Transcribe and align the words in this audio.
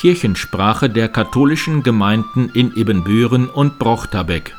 Kirchensprache 0.00 0.88
der 0.88 1.10
katholischen 1.10 1.82
Gemeinden 1.82 2.48
in 2.54 2.74
Ibbenbüren 2.74 3.50
und 3.50 3.78
Brochterbeck. 3.78 4.56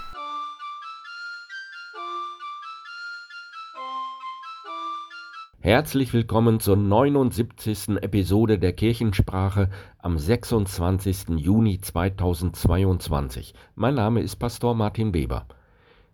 Herzlich 5.62 6.14
willkommen 6.14 6.60
zur 6.60 6.76
79. 6.76 7.98
Episode 8.04 8.60
der 8.60 8.74
Kirchensprache 8.74 9.72
am 9.98 10.20
26. 10.20 11.30
Juni 11.38 11.82
2022. 11.82 13.56
Mein 13.74 13.96
Name 13.96 14.22
ist 14.22 14.36
Pastor 14.36 14.76
Martin 14.76 15.12
Weber. 15.16 15.48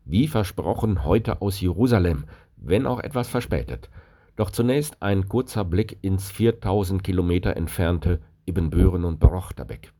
Wie 0.05 0.29
versprochen 0.29 1.03
heute 1.03 1.41
aus 1.41 1.59
Jerusalem, 1.59 2.23
wenn 2.55 2.85
auch 2.85 3.01
etwas 3.01 3.27
verspätet. 3.27 3.89
Doch 4.37 4.51
zunächst 4.51 5.01
ein 5.01 5.27
kurzer 5.27 5.65
Blick 5.65 5.97
ins 6.01 6.31
4000 6.31 7.03
Kilometer 7.03 7.57
entfernte 7.57 8.21
Ibbenbüren 8.47 9.05
und 9.05 9.19
Brochterbeck. 9.19 9.93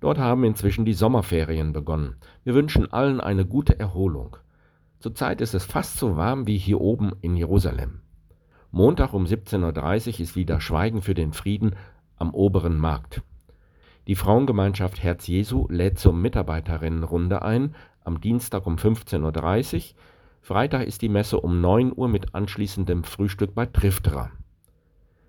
Dort 0.00 0.18
haben 0.18 0.44
inzwischen 0.44 0.84
die 0.84 0.94
Sommerferien 0.94 1.72
begonnen. 1.72 2.16
Wir 2.44 2.54
wünschen 2.54 2.92
allen 2.92 3.20
eine 3.20 3.44
gute 3.44 3.78
Erholung. 3.78 4.36
Zurzeit 5.00 5.40
ist 5.40 5.54
es 5.54 5.64
fast 5.64 5.98
so 5.98 6.16
warm 6.16 6.46
wie 6.46 6.56
hier 6.56 6.80
oben 6.80 7.12
in 7.20 7.36
Jerusalem. 7.36 8.00
Montag 8.70 9.12
um 9.12 9.24
17.30 9.24 10.14
Uhr 10.14 10.20
ist 10.20 10.36
wieder 10.36 10.60
Schweigen 10.60 11.02
für 11.02 11.14
den 11.14 11.32
Frieden 11.32 11.76
am 12.16 12.32
oberen 12.32 12.78
Markt. 12.78 13.22
Die 14.06 14.14
Frauengemeinschaft 14.14 15.02
Herz 15.02 15.26
Jesu 15.26 15.66
lädt 15.68 15.98
zur 15.98 16.12
Mitarbeiterinnenrunde 16.12 17.42
ein 17.42 17.74
am 18.04 18.20
Dienstag 18.20 18.66
um 18.66 18.76
15.30 18.76 19.74
Uhr 19.74 19.96
Freitag 20.42 20.86
ist 20.86 21.02
die 21.02 21.08
Messe 21.08 21.40
um 21.40 21.60
9 21.60 21.92
Uhr 21.96 22.08
mit 22.08 22.32
anschließendem 22.32 23.02
Frühstück 23.02 23.52
bei 23.56 23.66
Trifterer. 23.66 24.30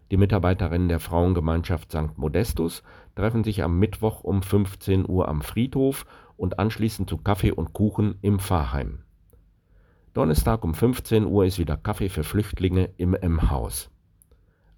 Die 0.10 0.18
Mitarbeiterinnen 0.18 0.88
der 0.88 1.00
Frauengemeinschaft 1.00 1.92
St. 1.92 2.18
Modestus 2.18 2.84
treffen 3.16 3.44
sich 3.44 3.64
am 3.64 3.78
Mittwoch 3.78 4.24
um 4.24 4.42
15 4.42 5.08
Uhr 5.08 5.28
am 5.28 5.42
Friedhof 5.42 6.06
und 6.38 6.60
anschließend 6.60 7.10
zu 7.10 7.18
Kaffee 7.18 7.52
und 7.52 7.74
Kuchen 7.74 8.16
im 8.22 8.40
Pfarrheim. 8.40 9.00
Donnerstag 10.14 10.64
um 10.64 10.74
15 10.74 11.26
Uhr 11.26 11.46
ist 11.46 11.60
wieder 11.60 11.78
Kaffee 11.78 12.10
für 12.10 12.24
Flüchtlinge 12.24 12.90
im 12.98 13.14
M-Haus. 13.14 13.92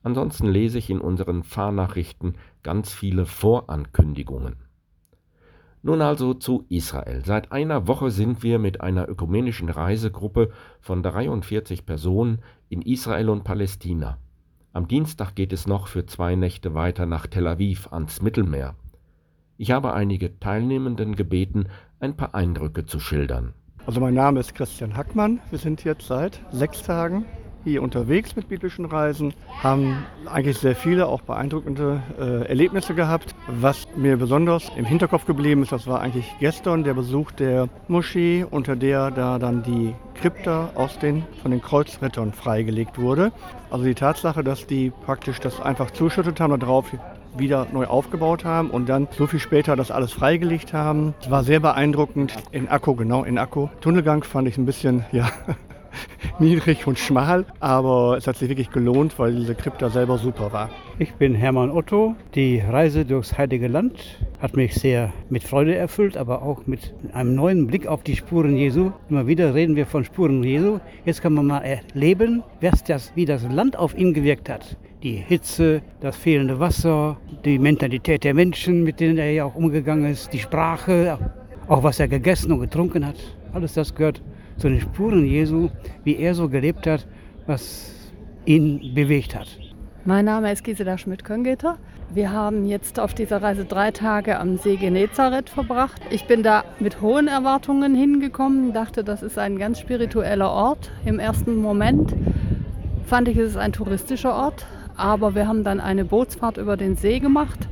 Ansonsten 0.02 0.48
lese 0.48 0.78
ich 0.78 0.90
in 0.90 1.00
unseren 1.00 1.44
Fahrnachrichten 1.44 2.36
ganz 2.64 2.92
viele 2.92 3.26
Vorankündigungen. 3.26 4.56
Nun 5.82 6.02
also 6.02 6.34
zu 6.34 6.66
Israel. 6.68 7.24
Seit 7.24 7.52
einer 7.52 7.88
Woche 7.88 8.12
sind 8.12 8.44
wir 8.44 8.60
mit 8.60 8.82
einer 8.82 9.08
ökumenischen 9.08 9.70
Reisegruppe 9.70 10.52
von 10.82 11.04
43 11.04 11.86
Personen 11.86 12.40
in 12.68 12.82
Israel 12.82 13.30
und 13.30 13.44
Palästina. 13.44 14.18
Am 14.72 14.88
Dienstag 14.88 15.34
geht 15.34 15.52
es 15.52 15.66
noch 15.66 15.88
für 15.88 16.06
zwei 16.06 16.36
Nächte 16.36 16.76
weiter 16.76 17.08
nach 17.08 17.26
Tel 17.26 17.48
Aviv 17.48 17.92
ans 17.92 18.22
Mittelmeer. 18.22 18.76
Ich 19.58 19.72
habe 19.72 19.94
einige 19.94 20.40
Teilnehmenden 20.40 21.16
gebeten, 21.16 21.70
ein 22.00 22.16
paar 22.16 22.36
Eindrücke 22.36 22.86
zu 22.86 23.00
schildern. 23.00 23.54
Also 23.88 24.00
mein 24.00 24.14
Name 24.14 24.40
ist 24.40 24.54
Christian 24.54 24.96
Hackmann. 24.96 25.40
Wir 25.50 25.58
sind 25.58 25.84
jetzt 25.84 26.06
seit 26.06 26.40
sechs 26.52 26.84
Tagen 26.84 27.26
hier 27.70 27.84
unterwegs 27.84 28.36
mit 28.36 28.50
biblischen 28.50 28.86
Reisen, 28.86 29.34
haben 29.62 30.06
eigentlich 30.26 30.58
sehr 30.58 30.76
viele, 30.76 31.08
auch 31.08 31.22
beeindruckende 31.22 32.02
äh, 32.20 32.48
Erlebnisse 32.48 32.94
gehabt. 32.94 33.36
Was 33.48 33.88
mir 33.96 34.18
besonders 34.18 34.72
im 34.76 34.86
Hinterkopf 34.86 35.26
geblieben 35.26 35.64
ist, 35.64 35.72
das 35.72 35.88
war 35.88 36.02
eigentlich 36.02 36.26
gestern 36.40 36.84
der 36.84 36.94
Besuch 36.94 37.32
der 37.32 37.70
Moschee, 37.88 38.46
unter 38.50 38.76
der 38.76 39.12
da 39.12 39.40
dann 39.40 39.64
die 39.64 39.94
Krypta 40.16 40.72
aus 40.76 41.00
den, 41.00 41.24
von 41.42 41.52
den 41.52 41.62
Kreuzrittern 41.62 42.34
freigelegt 42.34 43.00
wurde. 43.00 43.32
Also 43.72 43.86
die 43.86 43.96
Tatsache, 43.96 44.44
dass 44.44 44.68
die 44.68 44.92
praktisch 45.06 45.40
das 45.40 45.62
einfach 45.62 45.92
zuschüttet 45.92 46.40
haben, 46.40 46.60
darauf 46.60 46.92
wieder 47.38 47.68
neu 47.72 47.86
aufgebaut 47.86 48.44
haben 48.44 48.70
und 48.70 48.90
dann 48.90 49.08
so 49.12 49.28
viel 49.28 49.40
später 49.40 49.76
das 49.76 49.92
alles 49.92 50.12
freigelegt 50.12 50.74
haben. 50.74 51.14
Es 51.22 51.30
war 51.30 51.44
sehr 51.44 51.60
beeindruckend. 51.60 52.34
In 52.52 52.68
Akku, 52.68 52.96
genau, 52.96 53.24
in 53.24 53.38
Akku. 53.38 53.68
Tunnelgang 53.82 54.24
fand 54.24 54.48
ich 54.48 54.58
ein 54.58 54.66
bisschen, 54.66 55.06
ja, 55.12 55.30
niedrig 56.40 56.88
und 56.88 57.00
schmal, 57.00 57.46
aber 57.60 58.18
es 58.18 58.28
hat 58.28 58.38
sich 58.38 58.50
wirklich 58.50 58.72
gelohnt, 58.72 59.18
weil 59.20 59.36
diese 59.36 59.56
Krypta 59.56 59.90
selber 59.90 60.18
super 60.18 60.52
war. 60.52 60.70
Ich 60.98 61.14
bin 61.14 61.36
Hermann 61.36 61.72
Otto. 61.72 62.16
Die 62.36 62.60
Reise 62.60 63.06
durchs 63.06 63.38
Heilige 63.38 63.68
Land 63.68 64.20
hat 64.42 64.56
mich 64.56 64.76
sehr 64.76 65.14
mit 65.30 65.44
Freude 65.44 65.76
erfüllt, 65.76 66.18
aber 66.18 66.42
auch 66.42 66.68
mit 66.68 66.94
einem 67.14 67.36
neuen 67.36 67.68
Blick 67.68 67.88
auf 67.88 68.04
die 68.04 68.16
Spuren 68.16 68.56
Jesu. 68.56 68.92
Immer 69.10 69.28
wieder 69.28 69.54
reden 69.54 69.76
wir 69.76 69.86
von 69.86 70.04
Spuren 70.04 70.44
Jesu. 70.44 70.80
Jetzt 71.06 71.22
kann 71.22 71.34
man 71.34 71.48
mal 71.48 71.62
erleben, 71.62 72.44
das, 72.60 73.14
wie 73.16 73.26
das 73.26 73.44
Land 73.50 73.78
auf 73.78 73.98
ihn 73.98 74.14
gewirkt 74.14 74.50
hat. 74.50 74.78
Die 75.04 75.16
Hitze, 75.16 75.82
das 76.02 76.18
fehlende 76.18 76.60
Wasser, 76.60 77.18
die 77.46 77.58
Mentalität 77.58 78.26
der 78.26 78.34
Menschen, 78.34 78.84
mit 78.84 79.00
denen 79.00 79.18
er 79.18 79.32
ja 79.32 79.46
auch 79.46 79.56
umgegangen 79.56 80.12
ist, 80.12 80.34
die 80.34 80.40
Sprache, 80.40 81.18
auch 81.70 81.84
was 81.84 82.00
er 82.02 82.10
gegessen 82.10 82.52
und 82.52 82.60
getrunken 82.60 83.06
hat. 83.06 83.16
Alles 83.54 83.74
das 83.74 83.96
gehört 83.96 84.22
zu 84.60 84.70
den 84.70 84.82
Spuren 84.82 85.26
Jesu, 85.26 85.70
wie 86.04 86.18
er 86.18 86.36
so 86.36 86.50
gelebt 86.50 86.86
hat, 86.86 87.08
was 87.48 87.94
ihn 88.46 88.94
bewegt 88.94 89.36
hat. 89.36 89.48
Mein 90.06 90.26
Name 90.26 90.52
ist 90.52 90.64
Gisela 90.64 90.98
Schmidt-Köngeter. 90.98 91.78
Wir 92.14 92.32
haben 92.32 92.66
jetzt 92.66 93.00
auf 93.00 93.14
dieser 93.14 93.42
Reise 93.42 93.66
drei 93.66 93.92
Tage 93.92 94.40
am 94.40 94.58
See 94.58 94.76
Genezareth 94.76 95.50
verbracht. 95.50 96.02
Ich 96.10 96.26
bin 96.26 96.42
da 96.42 96.64
mit 96.80 97.02
hohen 97.02 97.28
Erwartungen 97.28 97.94
hingekommen, 97.96 98.74
dachte, 98.74 99.04
das 99.04 99.22
ist 99.22 99.38
ein 99.38 99.60
ganz 99.60 99.80
spiritueller 99.80 100.50
Ort. 100.50 100.92
Im 101.06 101.20
ersten 101.20 101.62
Moment 101.62 102.16
fand 103.06 103.28
ich, 103.28 103.38
es 103.38 103.52
ist 103.52 103.58
ein 103.58 103.74
touristischer 103.74 104.34
Ort, 104.34 104.66
aber 104.98 105.36
wir 105.36 105.48
haben 105.48 105.64
dann 105.64 105.80
eine 105.80 106.04
Bootsfahrt 106.04 106.58
über 106.58 106.78
den 106.78 106.96
See 106.96 107.20
gemacht 107.20 107.68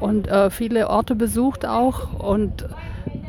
und 0.00 0.28
äh, 0.28 0.50
viele 0.50 0.90
Orte 0.90 1.14
besucht 1.14 1.64
auch 1.64 2.20
und 2.20 2.66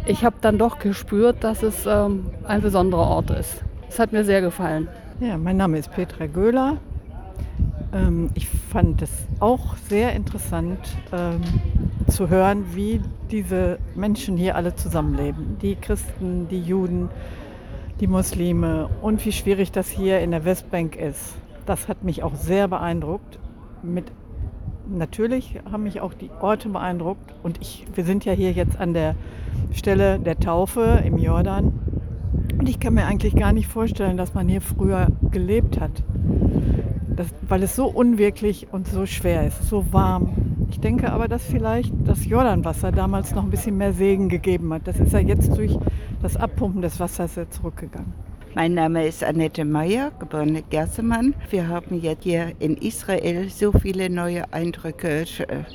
ich 0.05 0.23
habe 0.23 0.35
dann 0.41 0.57
doch 0.57 0.79
gespürt, 0.79 1.43
dass 1.43 1.63
es 1.63 1.85
ähm, 1.85 2.27
ein 2.47 2.61
besonderer 2.61 3.07
Ort 3.07 3.31
ist. 3.31 3.63
Es 3.89 3.99
hat 3.99 4.11
mir 4.11 4.23
sehr 4.23 4.41
gefallen. 4.41 4.87
Ja, 5.19 5.37
mein 5.37 5.57
Name 5.57 5.77
ist 5.77 5.91
Petra 5.91 6.27
Göhler. 6.27 6.77
Ähm, 7.93 8.29
ich 8.35 8.47
fand 8.47 9.01
es 9.01 9.11
auch 9.39 9.75
sehr 9.89 10.13
interessant 10.13 10.79
ähm, 11.13 11.41
zu 12.07 12.29
hören, 12.29 12.65
wie 12.73 13.01
diese 13.31 13.79
Menschen 13.95 14.37
hier 14.37 14.55
alle 14.55 14.75
zusammenleben. 14.75 15.57
Die 15.61 15.75
Christen, 15.75 16.47
die 16.49 16.61
Juden, 16.61 17.09
die 17.99 18.07
Muslime 18.07 18.89
und 19.01 19.25
wie 19.25 19.31
schwierig 19.31 19.71
das 19.71 19.89
hier 19.89 20.19
in 20.19 20.31
der 20.31 20.45
Westbank 20.45 20.97
ist. 20.97 21.35
Das 21.65 21.87
hat 21.87 22.03
mich 22.03 22.21
auch 22.21 22.35
sehr 22.35 22.67
beeindruckt. 22.67 23.39
Mit 23.81 24.11
natürlich 24.89 25.59
haben 25.71 25.83
mich 25.83 26.01
auch 26.01 26.13
die 26.13 26.29
Orte 26.41 26.69
beeindruckt 26.69 27.33
und 27.43 27.59
ich, 27.61 27.85
wir 27.93 28.03
sind 28.03 28.25
ja 28.25 28.33
hier 28.33 28.51
jetzt 28.51 28.79
an 28.79 28.93
der 28.93 29.15
Stelle 29.71 30.19
der 30.19 30.39
Taufe 30.39 31.03
im 31.05 31.17
Jordan. 31.17 31.73
Und 32.57 32.69
ich 32.69 32.79
kann 32.79 32.93
mir 32.93 33.05
eigentlich 33.05 33.35
gar 33.35 33.51
nicht 33.51 33.67
vorstellen, 33.67 34.17
dass 34.17 34.33
man 34.33 34.47
hier 34.47 34.61
früher 34.61 35.07
gelebt 35.31 35.79
hat. 35.79 36.03
Das, 37.15 37.27
weil 37.47 37.63
es 37.63 37.75
so 37.75 37.87
unwirklich 37.87 38.67
und 38.71 38.87
so 38.87 39.05
schwer 39.05 39.47
ist, 39.47 39.63
so 39.63 39.85
warm. 39.93 40.33
Ich 40.69 40.79
denke 40.79 41.11
aber, 41.11 41.27
dass 41.27 41.43
vielleicht 41.43 41.93
das 42.05 42.25
Jordanwasser 42.25 42.91
damals 42.91 43.33
noch 43.33 43.43
ein 43.43 43.49
bisschen 43.49 43.77
mehr 43.77 43.93
Segen 43.93 44.29
gegeben 44.29 44.73
hat. 44.73 44.87
Das 44.87 44.99
ist 44.99 45.13
ja 45.13 45.19
jetzt 45.19 45.55
durch 45.57 45.77
das 46.21 46.35
Abpumpen 46.35 46.81
des 46.81 46.99
Wassers 46.99 47.39
zurückgegangen. 47.51 48.13
Mein 48.55 48.73
Name 48.73 49.05
ist 49.05 49.21
Annette 49.21 49.65
Meyer, 49.65 50.11
geborene 50.17 50.61
Gersemann. 50.61 51.35
Wir 51.49 51.67
haben 51.67 51.99
jetzt 51.99 52.23
hier 52.23 52.53
in 52.59 52.77
Israel 52.77 53.49
so 53.49 53.73
viele 53.73 54.09
neue 54.09 54.53
Eindrücke 54.53 55.25
äh, 55.39 55.65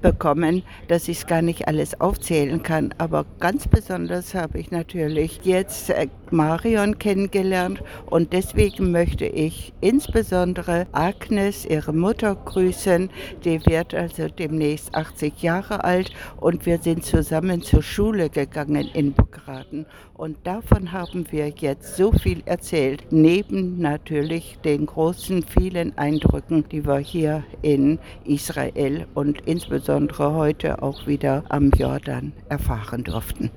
bekommen, 0.00 0.62
dass 0.88 1.08
ich 1.08 1.18
es 1.18 1.26
gar 1.26 1.42
nicht 1.42 1.68
alles 1.68 2.00
aufzählen 2.00 2.62
kann. 2.62 2.94
Aber 2.96 3.26
ganz 3.40 3.68
besonders 3.68 4.34
habe 4.34 4.58
ich 4.58 4.70
natürlich 4.70 5.40
jetzt 5.44 5.90
äh, 5.90 6.06
Marion 6.30 6.98
kennengelernt 6.98 7.82
und 8.06 8.32
deswegen 8.32 8.90
möchte 8.90 9.26
ich 9.26 9.74
insbesondere 9.82 10.86
Agnes, 10.92 11.66
ihre 11.66 11.92
Mutter, 11.92 12.36
grüßen. 12.36 13.10
Die 13.44 13.60
wird 13.66 13.94
also 13.94 14.28
demnächst 14.28 14.94
80 14.94 15.42
Jahre 15.42 15.84
alt 15.84 16.10
und 16.38 16.64
wir 16.64 16.78
sind 16.78 17.04
zusammen 17.04 17.60
zur 17.60 17.82
Schule 17.82 18.30
gegangen 18.30 18.88
in 18.94 19.12
Bokraten. 19.12 19.84
Und 20.14 20.46
davon 20.46 20.92
haben 20.92 21.26
wir 21.30 21.48
jetzt 21.48 21.96
so 21.96 22.12
viel 22.12 22.29
erzählt, 22.46 23.04
neben 23.10 23.78
natürlich 23.78 24.58
den 24.64 24.86
großen 24.86 25.42
vielen 25.42 25.96
Eindrücken, 25.98 26.64
die 26.68 26.84
wir 26.86 26.98
hier 26.98 27.44
in 27.62 27.98
Israel 28.24 29.06
und 29.14 29.40
insbesondere 29.46 30.34
heute 30.34 30.82
auch 30.82 31.06
wieder 31.06 31.44
am 31.48 31.70
Jordan 31.70 32.32
erfahren 32.48 33.04
durften. 33.04 33.50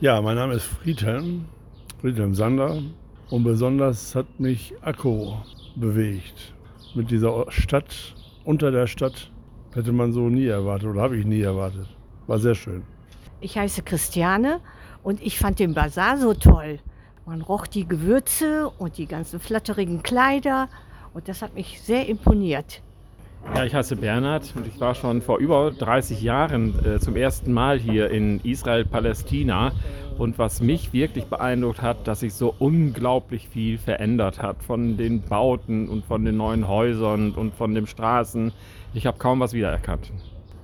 Ja, 0.00 0.20
mein 0.20 0.36
Name 0.36 0.54
ist 0.54 0.64
Friedhelm, 0.64 1.46
Friedhelm 2.00 2.34
Sander 2.34 2.82
und 3.30 3.44
besonders 3.44 4.14
hat 4.14 4.38
mich 4.38 4.74
Akko 4.82 5.38
bewegt. 5.76 6.54
Mit 6.94 7.10
dieser 7.10 7.50
Stadt, 7.50 8.14
unter 8.44 8.70
der 8.70 8.86
Stadt, 8.86 9.30
hätte 9.74 9.92
man 9.92 10.12
so 10.12 10.28
nie 10.28 10.46
erwartet 10.46 10.88
oder 10.88 11.02
habe 11.02 11.16
ich 11.16 11.26
nie 11.26 11.42
erwartet. 11.42 11.86
War 12.26 12.38
sehr 12.38 12.54
schön. 12.54 12.82
Ich 13.40 13.56
heiße 13.56 13.82
Christiane 13.82 14.60
und 15.02 15.22
ich 15.22 15.38
fand 15.38 15.58
den 15.58 15.74
Bazar 15.74 16.18
so 16.18 16.34
toll. 16.34 16.78
Man 17.26 17.42
roch 17.42 17.66
die 17.66 17.88
Gewürze 17.88 18.70
und 18.78 18.98
die 18.98 19.06
ganzen 19.06 19.40
flatterigen 19.40 20.04
Kleider 20.04 20.68
und 21.12 21.26
das 21.26 21.42
hat 21.42 21.56
mich 21.56 21.80
sehr 21.80 22.08
imponiert. 22.08 22.82
Ja, 23.52 23.64
ich 23.64 23.74
heiße 23.74 23.96
Bernhard 23.96 24.52
und 24.54 24.64
ich 24.64 24.78
war 24.80 24.94
schon 24.94 25.20
vor 25.22 25.38
über 25.38 25.72
30 25.72 26.22
Jahren 26.22 26.74
äh, 26.84 27.00
zum 27.00 27.16
ersten 27.16 27.52
Mal 27.52 27.80
hier 27.80 28.10
in 28.10 28.38
Israel-Palästina. 28.44 29.72
Und 30.18 30.38
was 30.38 30.60
mich 30.60 30.92
wirklich 30.92 31.26
beeindruckt 31.26 31.82
hat, 31.82 32.06
dass 32.06 32.20
sich 32.20 32.32
so 32.32 32.54
unglaublich 32.60 33.48
viel 33.48 33.78
verändert 33.78 34.40
hat 34.40 34.62
von 34.62 34.96
den 34.96 35.22
Bauten 35.22 35.88
und 35.88 36.04
von 36.04 36.24
den 36.24 36.36
neuen 36.36 36.68
Häusern 36.68 37.32
und 37.32 37.54
von 37.54 37.74
den 37.74 37.88
Straßen. 37.88 38.52
Ich 38.94 39.04
habe 39.04 39.18
kaum 39.18 39.40
was 39.40 39.52
wiedererkannt. 39.52 40.12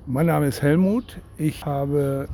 Mein 0.07 0.27
Name 0.27 0.47
ist 0.47 0.63
Helmut. 0.63 1.19
Ich 1.39 1.67
habe 1.67 2.29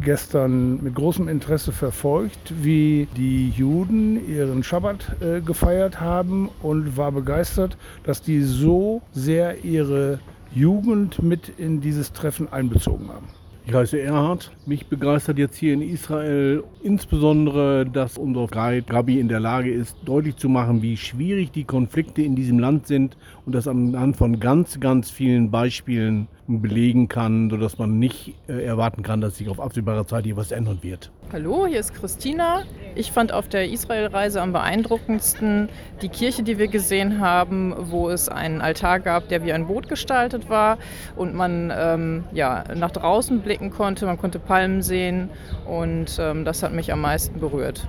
gestern 0.00 0.82
mit 0.82 0.94
großem 0.94 1.28
Interesse 1.28 1.72
verfolgt, 1.72 2.52
wie 2.62 3.08
die 3.16 3.50
Juden 3.50 4.28
ihren 4.28 4.62
Schabbat 4.62 5.16
äh, 5.20 5.40
gefeiert 5.40 6.00
haben 6.00 6.50
und 6.62 6.96
war 6.96 7.12
begeistert, 7.12 7.76
dass 8.04 8.22
die 8.22 8.42
so 8.42 9.02
sehr 9.12 9.64
ihre 9.64 10.18
Jugend 10.54 11.22
mit 11.22 11.48
in 11.58 11.80
dieses 11.80 12.12
Treffen 12.12 12.52
einbezogen 12.52 13.08
haben. 13.08 13.26
Ich 13.68 13.74
heiße 13.74 14.00
Erhard. 14.00 14.52
Mich 14.64 14.86
begeistert 14.86 15.38
jetzt 15.38 15.56
hier 15.56 15.74
in 15.74 15.82
Israel 15.82 16.62
insbesondere, 16.84 17.84
dass 17.84 18.16
unser 18.16 18.46
Guide 18.46 18.92
Rabbi 18.92 19.18
in 19.18 19.26
der 19.26 19.40
Lage 19.40 19.72
ist, 19.72 19.96
deutlich 20.04 20.36
zu 20.36 20.48
machen, 20.48 20.82
wie 20.82 20.96
schwierig 20.96 21.50
die 21.50 21.64
Konflikte 21.64 22.22
in 22.22 22.36
diesem 22.36 22.60
Land 22.60 22.86
sind 22.86 23.16
und 23.44 23.56
das 23.56 23.66
anhand 23.66 24.16
von 24.16 24.38
ganz, 24.38 24.78
ganz 24.78 25.10
vielen 25.10 25.50
Beispielen 25.50 26.28
belegen 26.48 27.08
kann, 27.08 27.50
sodass 27.50 27.78
man 27.78 27.98
nicht 27.98 28.34
äh, 28.48 28.64
erwarten 28.64 29.02
kann, 29.02 29.20
dass 29.20 29.36
sich 29.36 29.48
auf 29.48 29.60
absehbare 29.60 30.06
Zeit 30.06 30.24
hier 30.24 30.36
was 30.36 30.52
ändern 30.52 30.78
wird. 30.82 31.10
Hallo, 31.32 31.66
hier 31.66 31.80
ist 31.80 31.94
Christina. 31.94 32.62
Ich 32.94 33.12
fand 33.12 33.32
auf 33.32 33.48
der 33.48 33.68
Israelreise 33.68 34.40
am 34.40 34.52
beeindruckendsten 34.52 35.68
die 36.02 36.08
Kirche, 36.08 36.42
die 36.42 36.58
wir 36.58 36.68
gesehen 36.68 37.20
haben, 37.20 37.74
wo 37.90 38.08
es 38.08 38.28
einen 38.28 38.60
Altar 38.60 39.00
gab, 39.00 39.28
der 39.28 39.44
wie 39.44 39.52
ein 39.52 39.66
Boot 39.66 39.88
gestaltet 39.88 40.48
war 40.48 40.78
und 41.16 41.34
man 41.34 41.72
ähm, 41.76 42.24
ja, 42.32 42.64
nach 42.74 42.92
draußen 42.92 43.40
blicken 43.40 43.70
konnte, 43.70 44.06
man 44.06 44.18
konnte 44.18 44.38
Palmen 44.38 44.82
sehen 44.82 45.30
und 45.66 46.16
ähm, 46.20 46.44
das 46.44 46.62
hat 46.62 46.72
mich 46.72 46.92
am 46.92 47.00
meisten 47.00 47.40
berührt. 47.40 47.86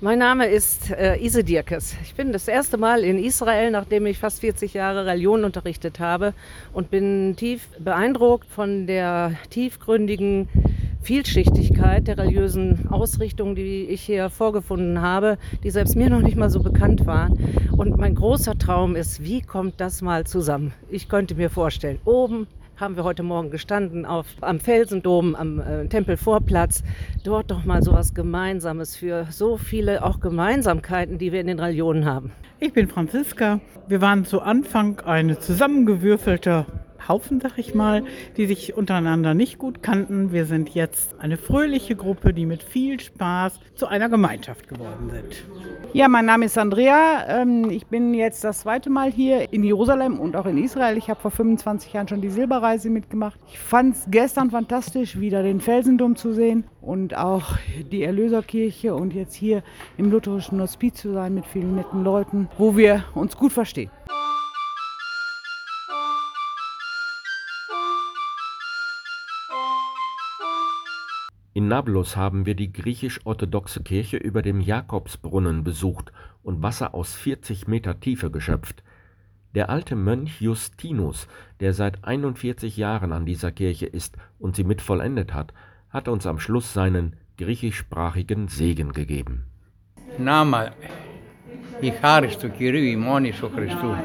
Mein 0.00 0.20
Name 0.20 0.46
ist 0.46 0.92
äh, 0.92 1.16
Ise 1.16 1.42
Dirkes. 1.42 1.96
Ich 2.04 2.14
bin 2.14 2.30
das 2.30 2.46
erste 2.46 2.78
Mal 2.78 3.02
in 3.02 3.18
Israel, 3.18 3.72
nachdem 3.72 4.06
ich 4.06 4.16
fast 4.16 4.38
40 4.38 4.74
Jahre 4.74 5.06
Religion 5.06 5.42
unterrichtet 5.42 5.98
habe 5.98 6.34
und 6.72 6.88
bin 6.88 7.34
tief 7.34 7.66
beeindruckt 7.80 8.46
von 8.48 8.86
der 8.86 9.32
tiefgründigen 9.50 10.48
Vielschichtigkeit 11.02 12.06
der 12.06 12.16
religiösen 12.16 12.88
Ausrichtung, 12.90 13.56
die 13.56 13.86
ich 13.86 14.02
hier 14.02 14.30
vorgefunden 14.30 15.02
habe, 15.02 15.36
die 15.64 15.70
selbst 15.70 15.96
mir 15.96 16.10
noch 16.10 16.22
nicht 16.22 16.36
mal 16.36 16.50
so 16.50 16.62
bekannt 16.62 17.04
waren. 17.06 17.36
Und 17.76 17.96
mein 17.96 18.14
großer 18.14 18.56
Traum 18.56 18.94
ist, 18.94 19.24
wie 19.24 19.40
kommt 19.40 19.80
das 19.80 20.00
mal 20.00 20.24
zusammen? 20.24 20.72
Ich 20.90 21.08
könnte 21.08 21.34
mir 21.34 21.50
vorstellen, 21.50 21.98
oben 22.04 22.46
haben 22.80 22.96
wir 22.96 23.04
heute 23.04 23.22
Morgen 23.22 23.50
gestanden 23.50 24.06
auf, 24.06 24.26
am 24.40 24.60
Felsendom, 24.60 25.34
am 25.34 25.60
äh, 25.60 25.86
Tempelvorplatz. 25.88 26.84
Dort 27.24 27.50
doch 27.50 27.64
mal 27.64 27.82
so 27.82 27.92
was 27.92 28.14
Gemeinsames 28.14 28.96
für 28.96 29.26
so 29.30 29.56
viele 29.56 30.04
auch 30.04 30.20
Gemeinsamkeiten, 30.20 31.18
die 31.18 31.32
wir 31.32 31.40
in 31.40 31.48
den 31.48 31.58
Religionen 31.58 32.04
haben. 32.04 32.32
Ich 32.60 32.72
bin 32.72 32.88
Franziska. 32.88 33.60
Wir 33.88 34.00
waren 34.00 34.24
zu 34.24 34.40
Anfang 34.42 35.00
eine 35.00 35.38
zusammengewürfelte 35.38 36.66
Haufen, 37.08 37.40
sag 37.40 37.58
ich 37.58 37.74
mal, 37.74 38.04
die 38.36 38.46
sich 38.46 38.76
untereinander 38.76 39.34
nicht 39.34 39.58
gut 39.58 39.82
kannten. 39.82 40.32
Wir 40.32 40.44
sind 40.44 40.70
jetzt 40.70 41.18
eine 41.18 41.36
fröhliche 41.36 41.96
Gruppe, 41.96 42.34
die 42.34 42.46
mit 42.46 42.62
viel 42.62 43.00
Spaß 43.00 43.58
zu 43.74 43.86
einer 43.86 44.08
Gemeinschaft 44.08 44.68
geworden 44.68 45.10
sind. 45.10 45.44
Ja, 45.92 46.08
mein 46.08 46.26
Name 46.26 46.44
ist 46.44 46.58
Andrea. 46.58 47.40
Ähm, 47.40 47.70
ich 47.70 47.86
bin 47.86 48.12
jetzt 48.12 48.44
das 48.44 48.60
zweite 48.60 48.90
Mal 48.90 49.10
hier 49.10 49.52
in 49.52 49.64
Jerusalem 49.64 50.20
und 50.20 50.36
auch 50.36 50.46
in 50.46 50.62
Israel. 50.62 50.98
Ich 50.98 51.08
habe 51.08 51.20
vor 51.20 51.30
25 51.30 51.92
Jahren 51.92 52.08
schon 52.08 52.20
die 52.20 52.28
Silberreise 52.28 52.90
mitgemacht. 52.90 53.38
Ich 53.48 53.58
fand 53.58 53.96
es 53.96 54.04
gestern 54.10 54.50
fantastisch, 54.50 55.18
wieder 55.18 55.42
den 55.42 55.60
Felsendom 55.60 56.16
zu 56.16 56.32
sehen 56.32 56.64
und 56.80 57.16
auch 57.16 57.56
die 57.90 58.02
Erlöserkirche 58.02 58.94
und 58.94 59.14
jetzt 59.14 59.34
hier 59.34 59.62
im 59.96 60.10
lutherischen 60.10 60.60
Hospiz 60.60 60.96
zu 60.96 61.12
sein 61.12 61.34
mit 61.34 61.46
vielen 61.46 61.76
netten 61.76 62.04
Leuten, 62.04 62.48
wo 62.58 62.76
wir 62.76 63.04
uns 63.14 63.36
gut 63.36 63.52
verstehen. 63.52 63.90
In 71.53 71.67
Nablus 71.67 72.15
haben 72.15 72.45
wir 72.45 72.55
die 72.55 72.73
griechisch-orthodoxe 72.73 73.83
Kirche 73.83 74.17
über 74.17 74.41
dem 74.41 74.59
Jakobsbrunnen 74.59 75.63
besucht 75.63 76.11
und 76.41 76.63
Wasser 76.63 76.93
aus 76.95 77.13
40 77.15 77.67
Meter 77.67 77.99
Tiefe 77.99 78.31
geschöpft. 78.31 78.83
Der 79.53 79.69
alte 79.69 79.95
Mönch 79.95 80.41
Justinus, 80.41 81.27
der 81.59 81.73
seit 81.73 82.03
41 82.03 82.75
Jahren 82.75 83.11
an 83.11 83.25
dieser 83.25 83.51
Kirche 83.51 83.85
ist 83.85 84.17
und 84.39 84.55
sie 84.55 84.63
mit 84.63 84.81
vollendet 84.81 85.33
hat, 85.33 85.53
hat 85.89 86.07
uns 86.07 86.25
am 86.25 86.39
Schluss 86.39 86.73
seinen 86.73 87.15
griechischsprachigen 87.37 88.47
Segen 88.47 88.91
gegeben. 88.93 89.45
Νάμα 90.17 90.73
η 91.79 91.93
χάρις 92.01 92.37
του 92.37 92.51
Κυρίου 92.51 92.83
ημών 92.83 93.23
Ιησού 93.23 93.49
Χριστού 93.55 93.95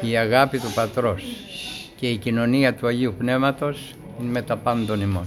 και 0.00 0.10
η 0.10 0.16
αγάπη 0.16 0.58
του 0.58 0.72
Πατρός 0.74 1.22
και 1.96 2.08
η 2.08 2.16
κοινωνία 2.16 2.74
του 2.74 2.86
Αγίου 2.86 3.14
Πνεύματος 3.18 3.94
είναι 4.20 4.30
με 4.30 4.42
τα 4.42 4.56
πάντων 4.56 5.00
ημών. 5.00 5.26